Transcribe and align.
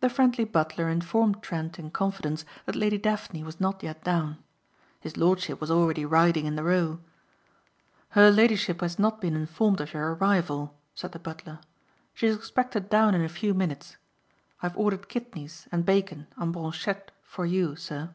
The 0.00 0.08
friendly 0.08 0.44
butler 0.44 0.88
informed 0.88 1.42
Trent 1.42 1.78
in 1.78 1.90
confidence 1.90 2.46
that 2.64 2.74
Lady 2.74 2.96
Daphne 2.96 3.42
was 3.44 3.60
not 3.60 3.82
yet 3.82 4.02
down. 4.02 4.42
His 5.00 5.18
lordship 5.18 5.60
was 5.60 5.70
already 5.70 6.06
riding 6.06 6.46
in 6.46 6.56
the 6.56 6.64
Row. 6.64 7.00
"Her 8.16 8.30
ladyship 8.30 8.80
has 8.80 8.98
not 8.98 9.20
been 9.20 9.36
informed 9.36 9.82
of 9.82 9.92
your 9.92 10.14
arrival," 10.14 10.74
said 10.94 11.12
the 11.12 11.18
butler. 11.18 11.58
"She 12.14 12.26
is 12.28 12.34
expected 12.34 12.88
down 12.88 13.14
in 13.14 13.20
a 13.24 13.28
few 13.28 13.52
minutes. 13.52 13.98
I 14.62 14.68
have 14.70 14.78
ordered 14.78 15.10
kidneys 15.10 15.68
and 15.70 15.84
bacon 15.84 16.28
en 16.40 16.50
brochette 16.50 17.10
for 17.22 17.44
you, 17.44 17.76
sir." 17.76 18.14